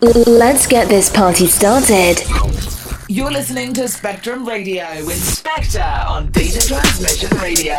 [0.00, 2.20] Let's get this party started.
[3.08, 7.76] You're listening to Spectrum Radio with Spectre on Beta Transmission Radio.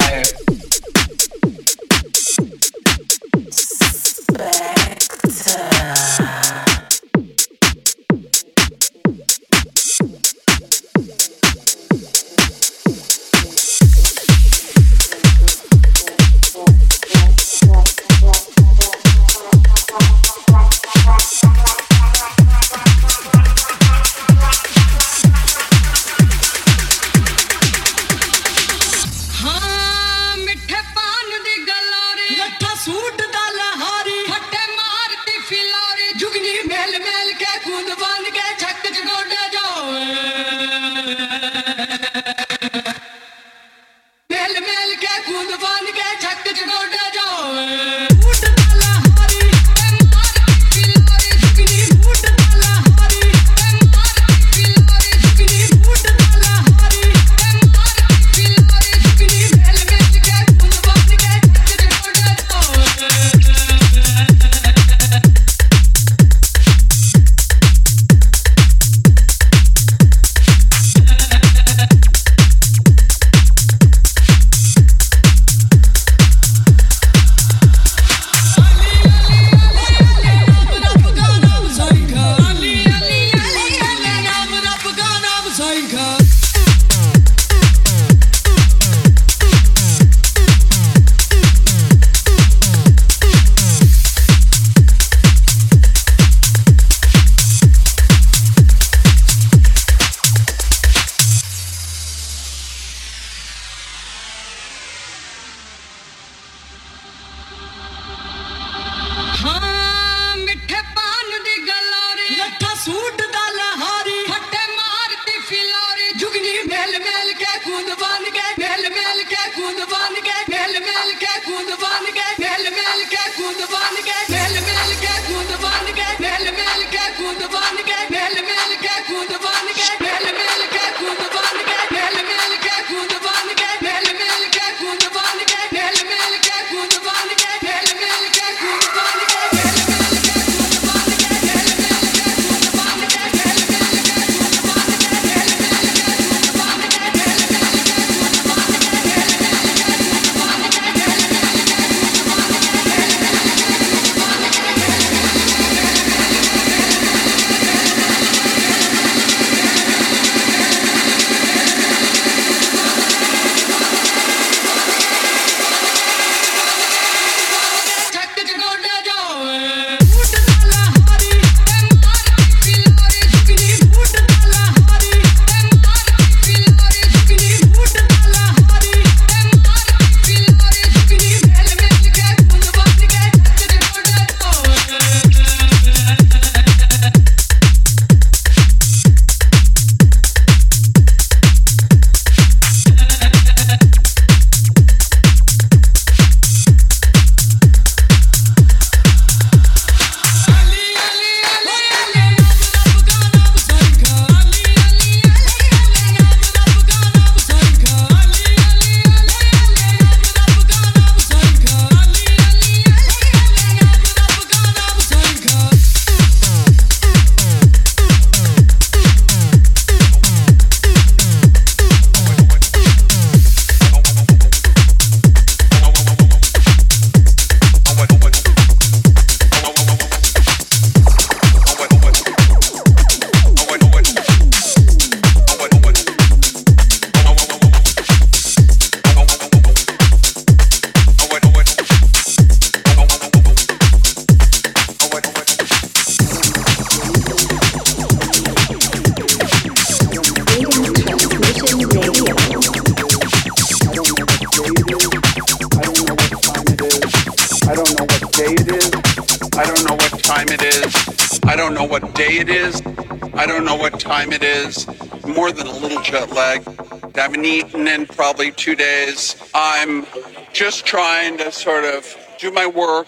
[267.47, 269.35] Eaten in probably two days.
[269.53, 270.05] I'm
[270.53, 273.07] just trying to sort of do my work.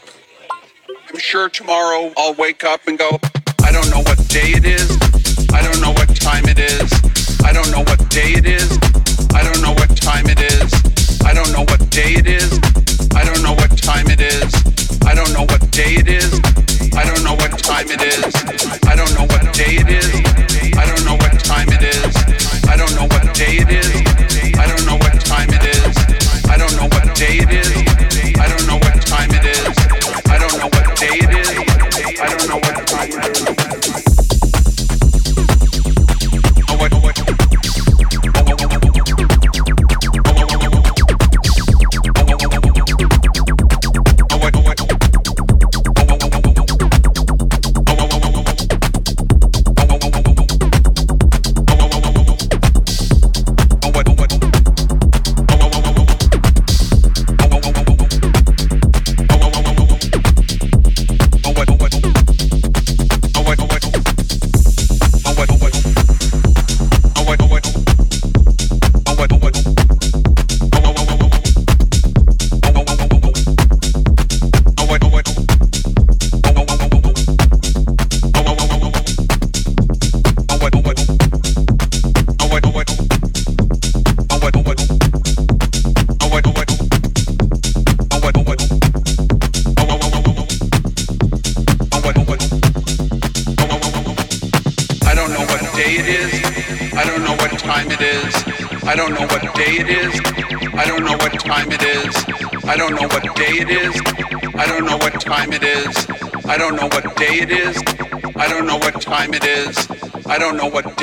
[1.10, 3.20] I'm sure tomorrow I'll wake up and go,
[3.64, 4.89] I don't know what day it is.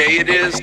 [0.04, 0.60] It is.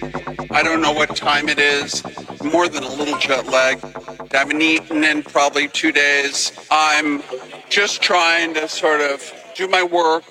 [0.52, 2.04] I don't know what time it is.
[2.44, 3.80] More than a little jet lag.
[3.84, 6.52] I haven't eaten in probably two days.
[6.70, 7.24] I'm
[7.70, 10.24] just trying to sort of do my work.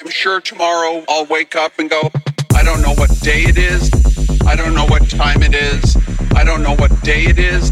[0.00, 2.10] I'm sure tomorrow I'll wake up and go,
[2.54, 3.90] I don't know what day it is.
[4.46, 5.96] I don't know what time it is.
[6.34, 7.70] I don't know what day it is.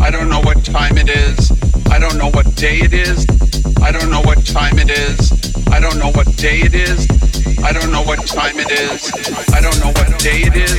[0.00, 1.50] I don't know what time it is.
[1.90, 3.26] I don't know what day it is.
[3.82, 5.66] I don't know what time it is.
[5.68, 7.08] I don't know what day it is.
[7.64, 9.10] I don't know what time it is.
[9.54, 10.76] I don't know what day it is.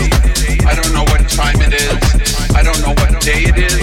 [0.65, 2.55] I don't know what time it is.
[2.55, 3.73] I don't know what day it is.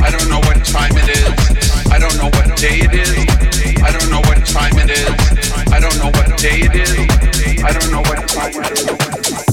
[0.00, 1.92] I don't know what time it is.
[1.92, 3.82] I don't know what day it is.
[3.82, 5.72] I don't know what time it is.
[5.72, 7.62] I don't know what day it is.
[7.62, 9.49] I don't know what time it is.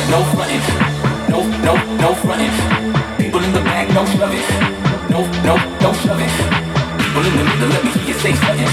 [0.00, 0.62] frontin', no frontin'.
[1.28, 2.52] No, no, no frontin'.
[3.18, 4.46] People in the back, don't shove it.
[5.10, 6.32] No, no, don't shove it.
[6.98, 8.70] People in the middle, let me hear you say something.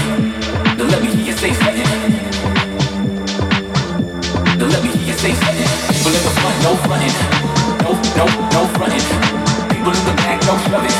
[0.76, 1.88] Then let me hear you say something.
[4.58, 5.70] Then let me hear you say something.
[5.92, 7.14] People in the front, no frontin'.
[7.84, 9.04] No, no, no frontin'.
[9.68, 10.96] People in the back, don't shove it.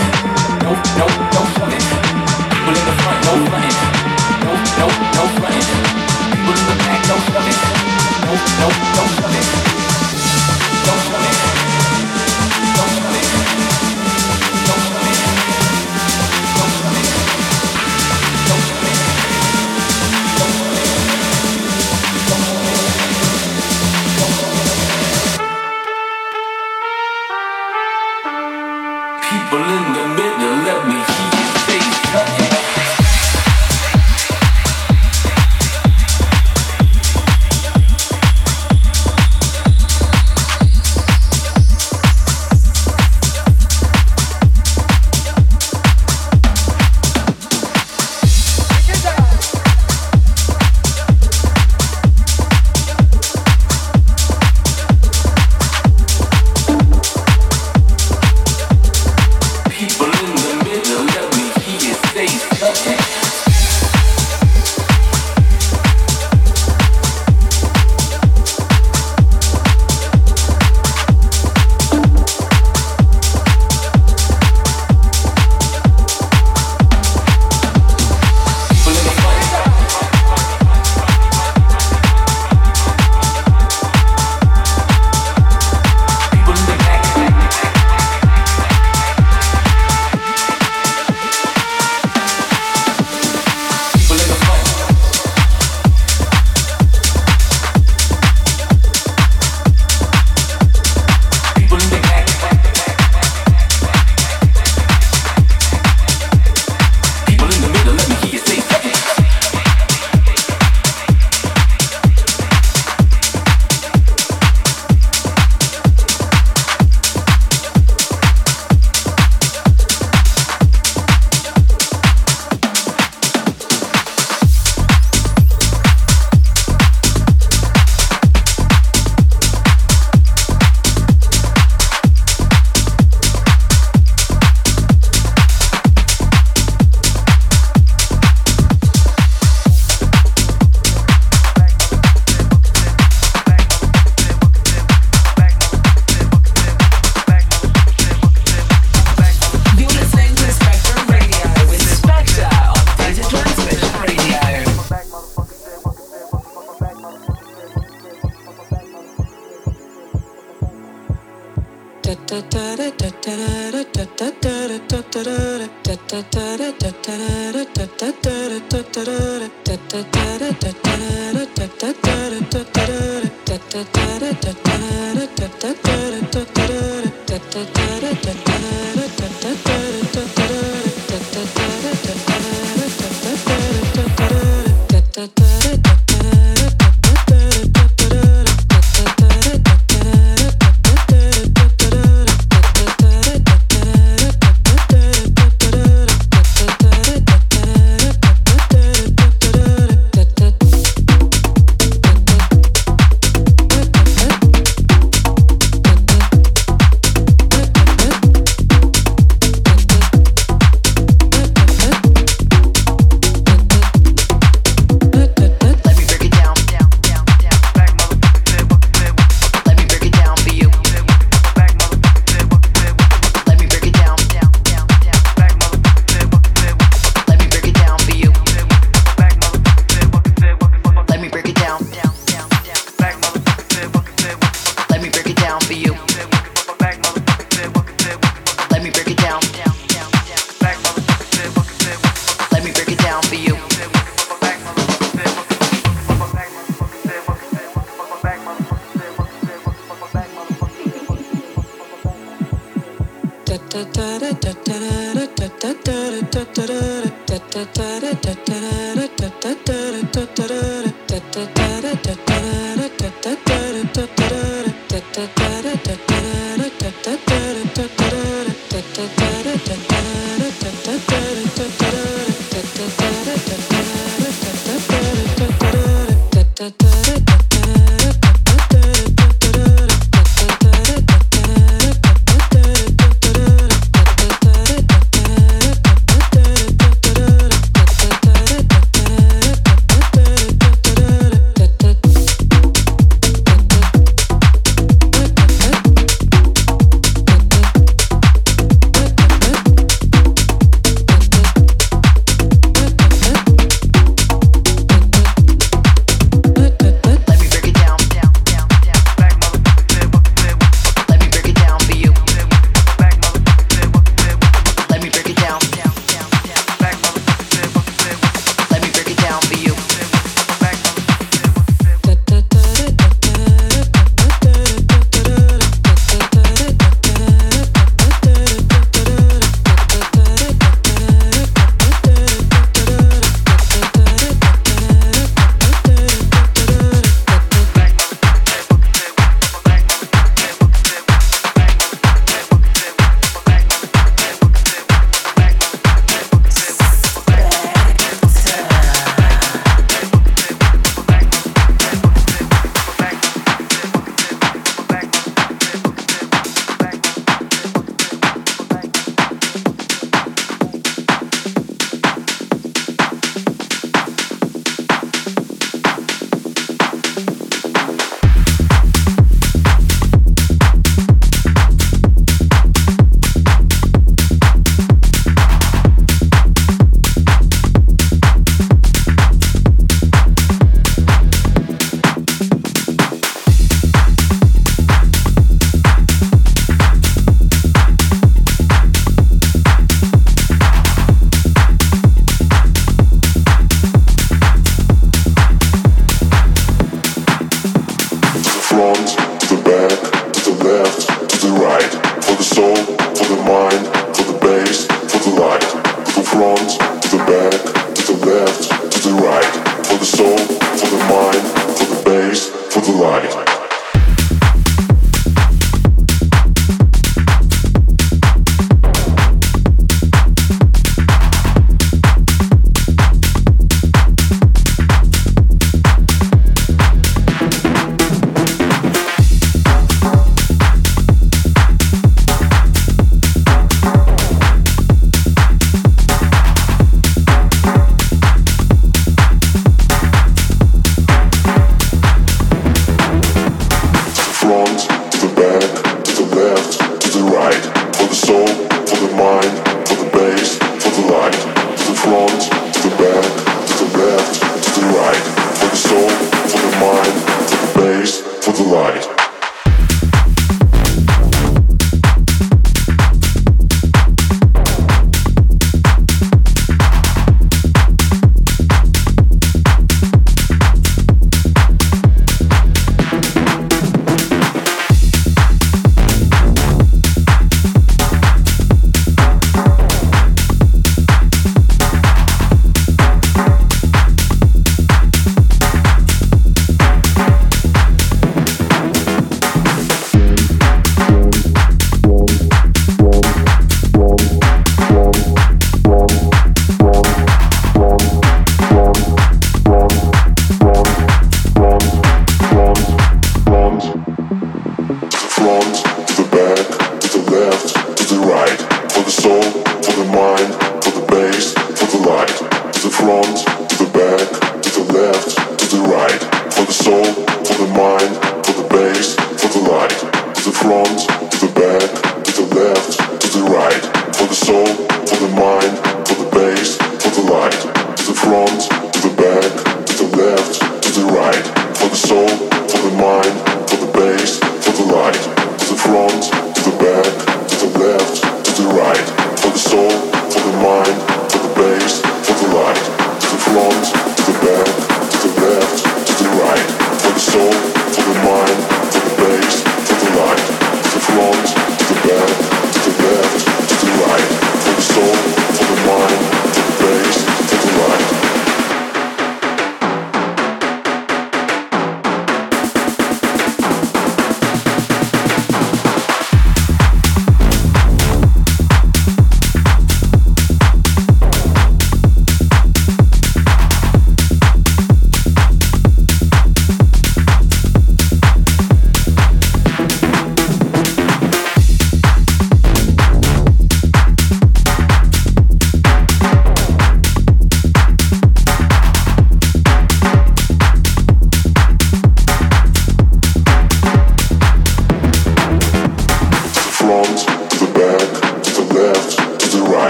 [0.64, 1.85] No, no, don't shove it.
[2.52, 3.76] People in the front, no frontin'.
[4.44, 5.68] No, no, no frontin'.
[6.32, 7.58] People in the back, don't shove it.
[8.26, 9.88] No, no, don't shove it
[10.88, 11.48] don't wanna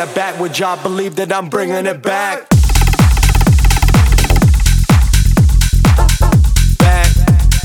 [0.00, 0.52] No shoving.
[0.54, 2.48] job, believe that I'm bringing it back.
[6.78, 7.14] Back,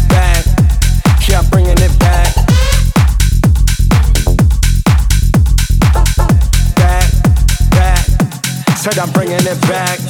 [0.09, 0.45] back,
[1.29, 2.35] yeah, I'm bringing it back.
[6.75, 7.09] Back,
[7.71, 8.05] back,
[8.79, 10.04] said I'm bringing it back.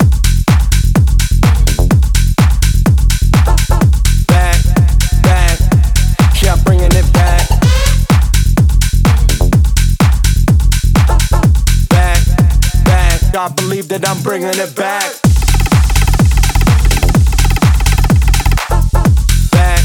[14.07, 15.15] I'm bringing it back.
[19.51, 19.81] Back,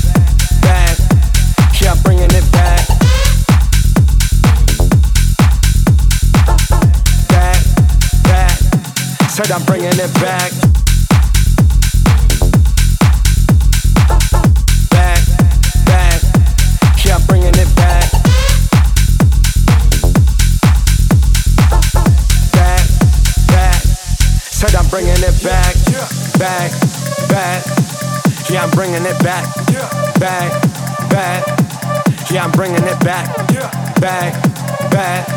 [0.61, 0.99] back,
[1.81, 2.87] yeah, I'm bringing it back.
[7.29, 7.65] Back,
[8.25, 8.59] back,
[9.31, 10.80] said I'm bringing it back.
[24.91, 25.75] Bringing it back,
[26.39, 26.71] back,
[27.31, 27.63] back.
[28.51, 29.47] Yeah, I'm bringing it back,
[30.19, 30.51] back,
[31.09, 31.47] back.
[32.31, 33.31] Yeah, I'm bringing it back,
[34.01, 34.35] back,
[34.91, 35.29] back.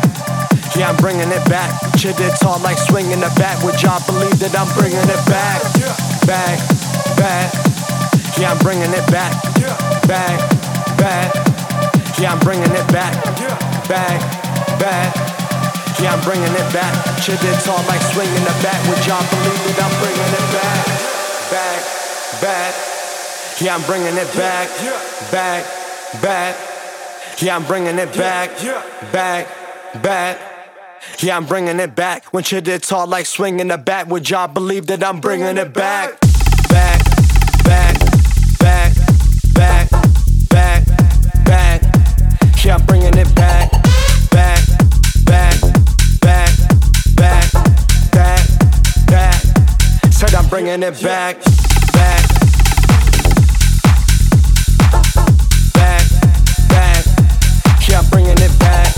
[0.76, 1.70] Yeah, I'm bringing it back.
[1.96, 3.62] Shit, it's all like swinging the bat.
[3.62, 5.62] Would y'all believe that I'm bringing it back,
[6.26, 6.58] back,
[7.16, 7.54] back?
[8.36, 9.32] Yeah, I'm bringing it back,
[10.08, 10.38] back,
[10.98, 11.32] back.
[12.18, 13.14] Yeah, I'm bringing it back,
[13.88, 14.20] back,
[14.80, 15.33] back.
[16.00, 16.94] Yeah, I'm bringing it back.
[17.22, 18.80] Shit, it's all like swinging the bat.
[18.88, 20.84] Would y'all believe that I'm bringing it back?
[21.50, 21.80] Back,
[22.42, 22.74] back.
[23.60, 24.68] Yeah, I'm bringing it back.
[25.30, 25.64] Back,
[26.20, 26.56] back.
[27.40, 28.50] Yeah, I'm bringing it back.
[29.12, 29.46] Back,
[30.02, 30.38] back.
[31.20, 32.26] Yeah, I'm bringing it back.
[32.32, 35.72] When shit it's all like swinging the bat, would y'all believe that I'm bringing it?
[35.72, 36.18] Back,
[50.74, 51.36] bringing it back,
[51.92, 52.24] back,
[57.88, 58.94] Yeah, I'm bring it back,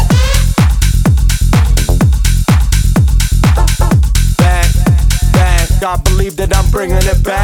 [4.39, 5.69] back.
[5.83, 7.36] Yeah, I'm bringing it back,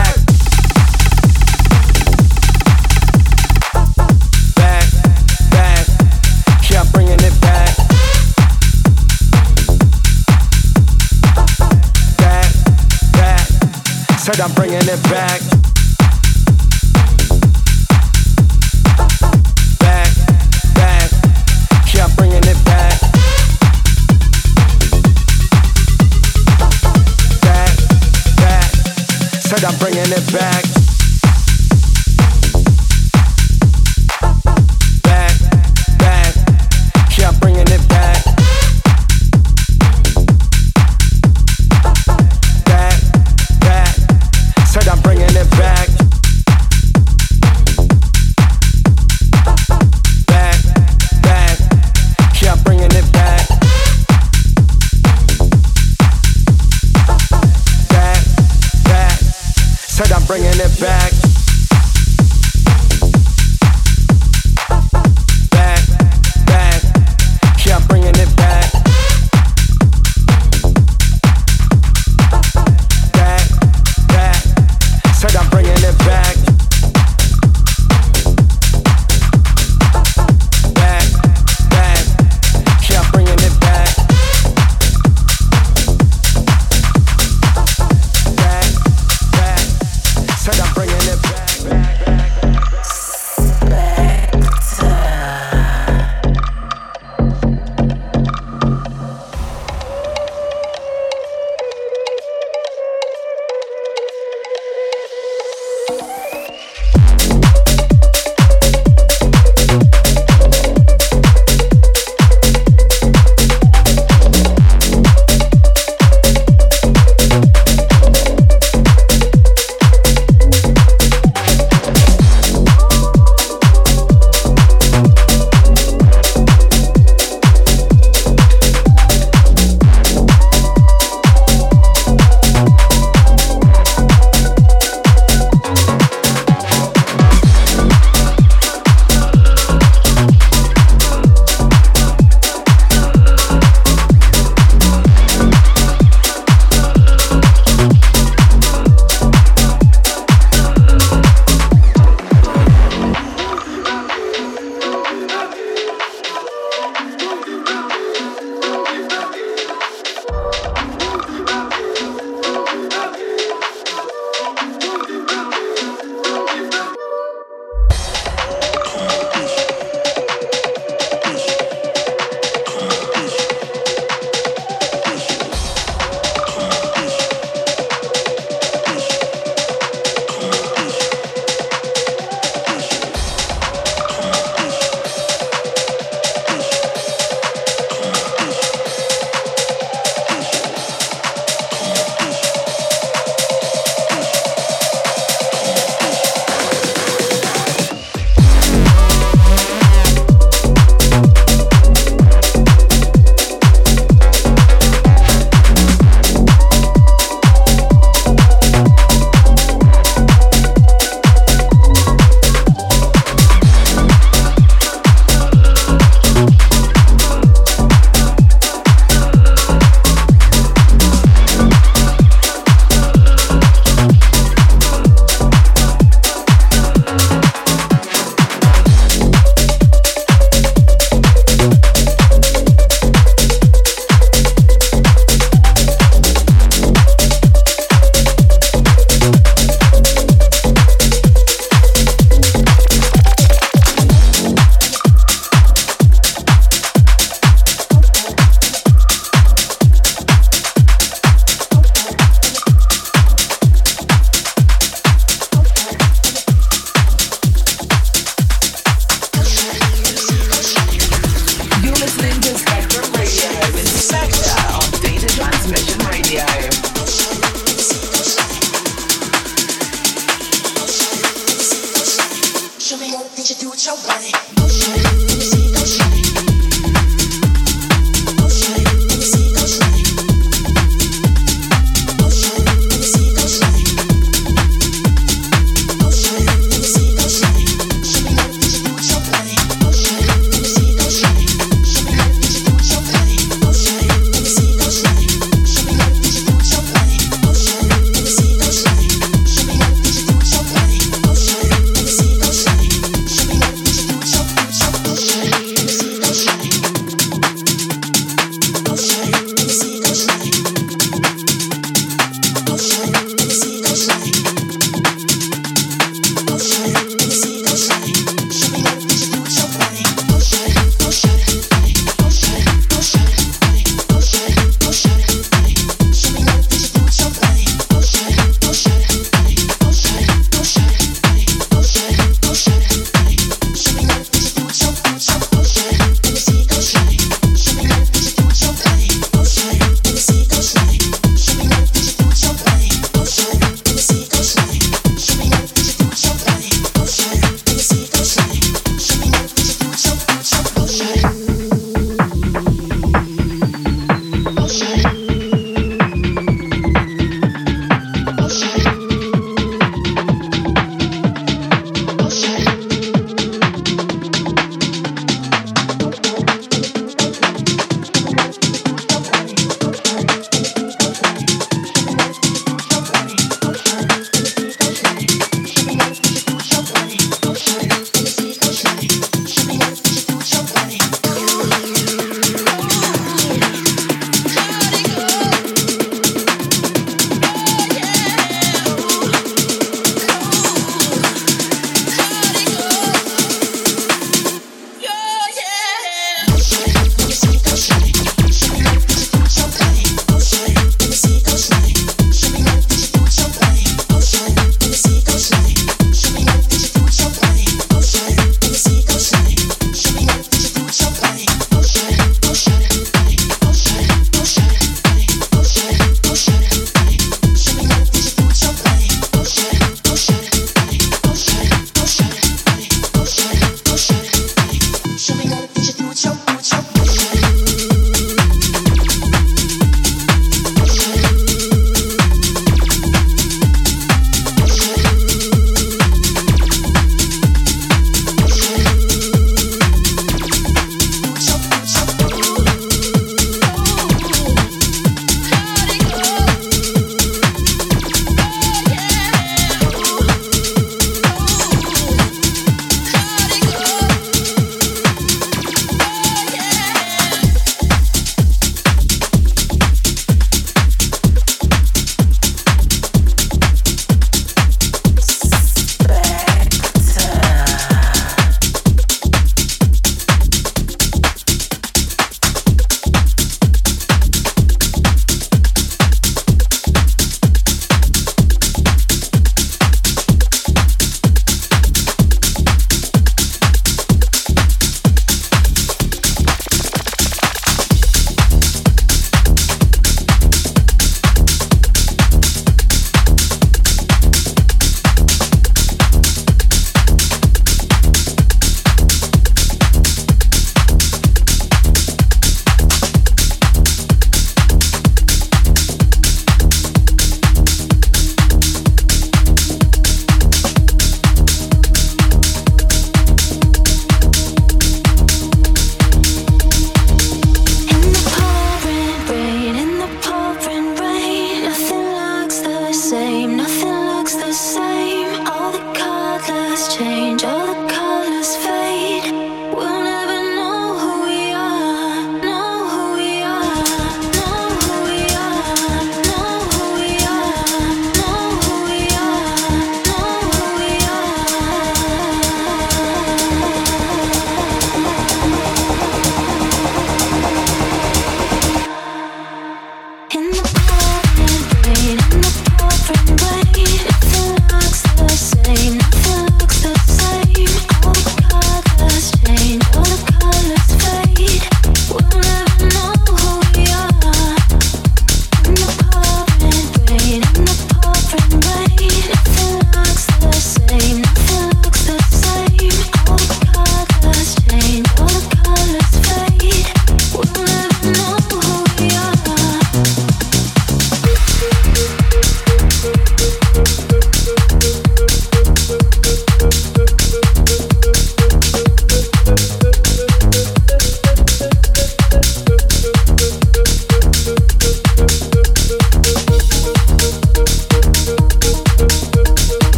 [14.23, 15.62] said I'm bringing it back.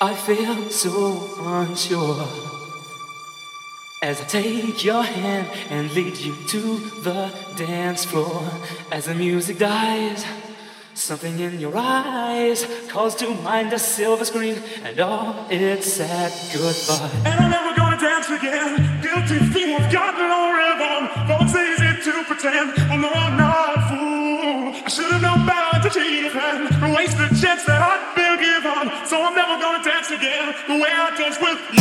[0.00, 2.24] So unsure
[4.00, 8.48] as I take your hand and lead you to the dance floor.
[8.92, 10.24] As the music dies,
[10.94, 17.10] something in your eyes calls to mind a silver screen and all its sad goodbye.
[17.24, 19.00] And I'm never gonna dance again.
[19.02, 21.26] Guilty have got no rhythm.
[21.26, 24.84] Though it's easy to pretend, I know I'm not a fool.
[24.86, 28.17] I should have known better to cheat a friend, to waste the chance that I'd
[30.66, 31.77] the way I dance with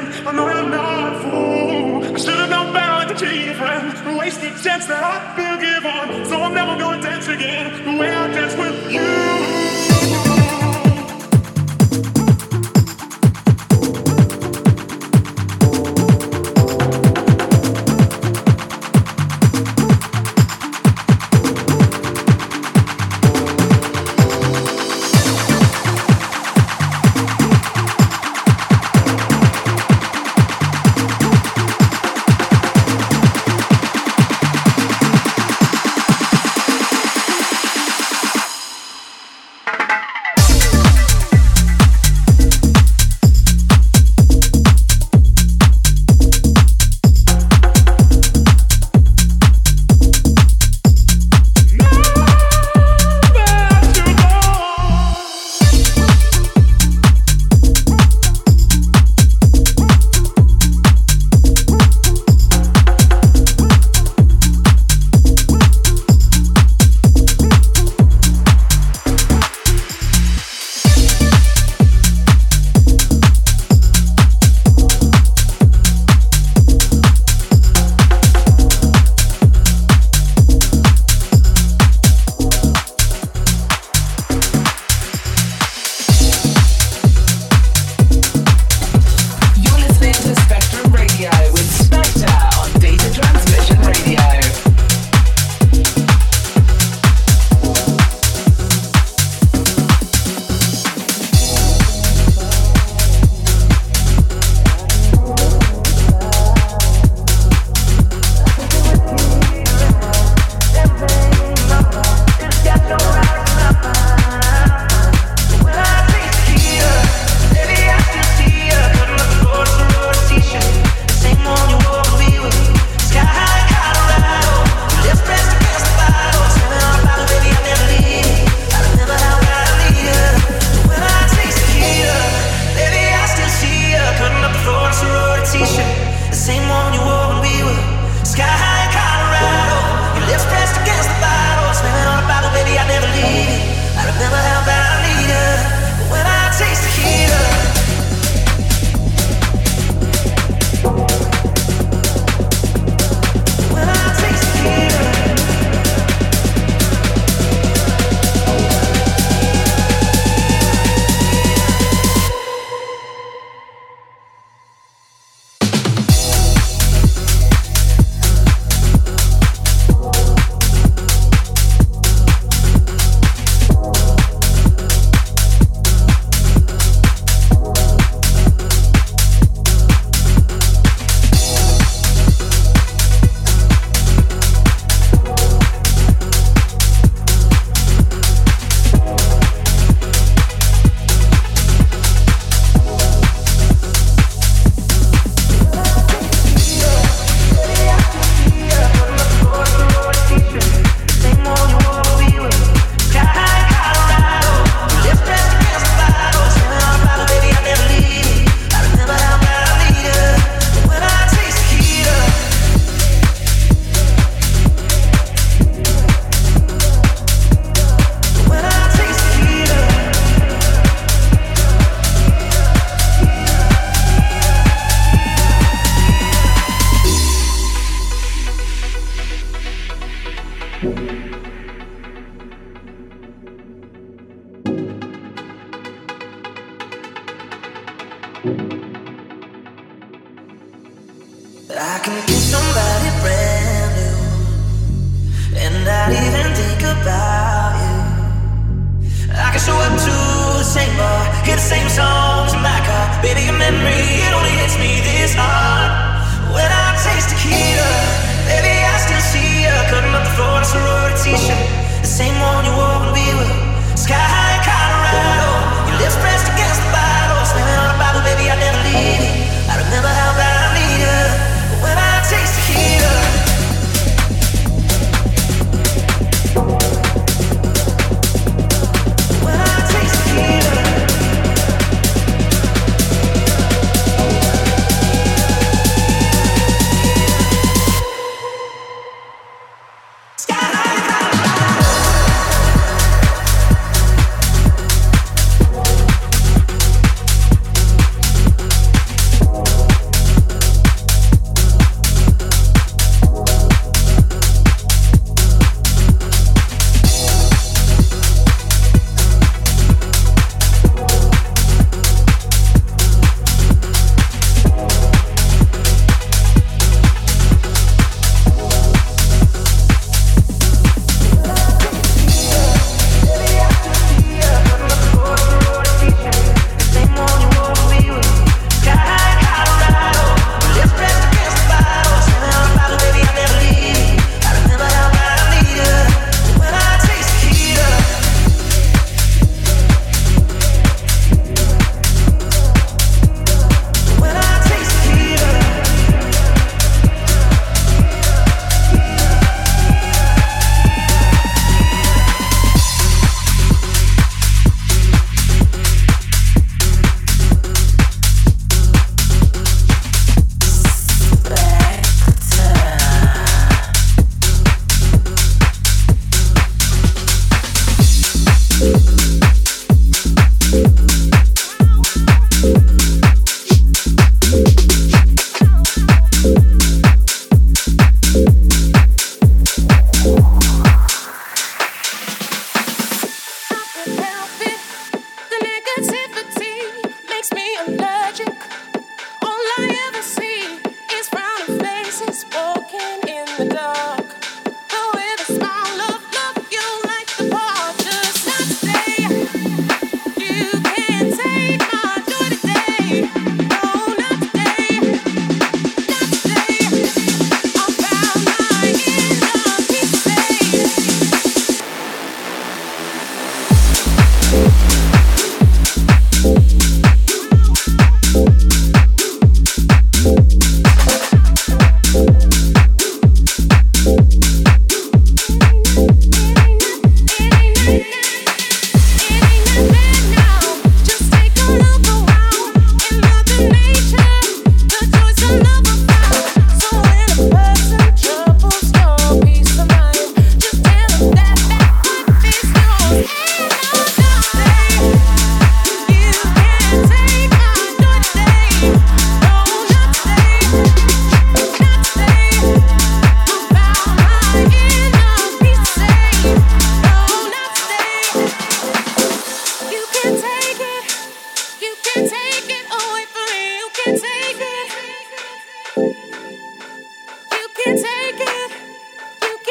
[0.00, 0.28] pretend.
[0.28, 2.14] I know I'm not a fool.
[2.14, 3.96] I should have known better to cheat, friend.
[3.96, 6.26] The wasted chance that I feel given.
[6.26, 9.19] So I'm never gonna dance again the way I danced with you.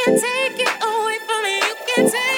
[0.05, 0.79] Data
[2.01, 2.28] transmission